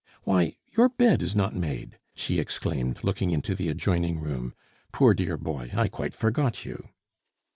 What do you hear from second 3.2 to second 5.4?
into the adjoining room. "Poor dear